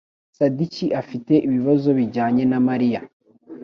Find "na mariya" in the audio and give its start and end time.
2.51-2.99